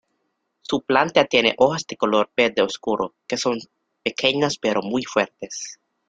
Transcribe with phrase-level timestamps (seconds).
[0.63, 3.59] Su planta tiene hojas de color verde oscuro que son
[4.03, 5.79] pequeñas pero muy fuertes.